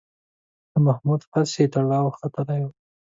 د 0.71 0.73
محمود 0.85 1.21
هسې 1.33 1.63
ټرار 1.73 2.05
ختلی 2.19 2.61
و 2.65 2.69